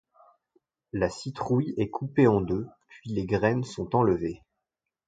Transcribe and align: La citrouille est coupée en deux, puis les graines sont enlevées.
La 0.93 1.11
citrouille 1.11 1.75
est 1.77 1.91
coupée 1.91 2.25
en 2.25 2.41
deux, 2.41 2.67
puis 2.87 3.11
les 3.11 3.27
graines 3.27 3.63
sont 3.63 3.95
enlevées. 3.95 4.41